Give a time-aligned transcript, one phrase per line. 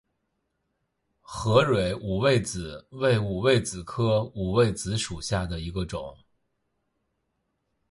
[1.21, 6.17] 合蕊五味子为五味子科五味子属下的一个种。